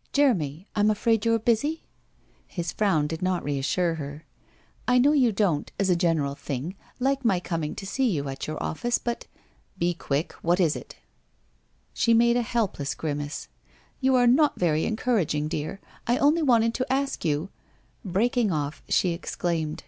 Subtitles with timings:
[0.14, 1.82] 'Jeremy, I'm afraid you are busy?'
[2.46, 4.24] His frown did not reassure her.'
[4.88, 8.46] I know you don't, as a general thing, like my coming to see you at
[8.46, 9.26] your office, but'
[9.78, 10.32] 'Be quick.
[10.40, 10.86] What it is?'
[12.06, 13.48] Bhe made a helpless grimace.
[14.00, 15.78] 'You are not very en couraging, dear!
[16.06, 17.50] I only wanted to ask you!'
[18.02, 19.84] Breaking off, she exclaimed.